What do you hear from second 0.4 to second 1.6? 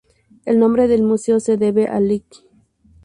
El nombre del museo se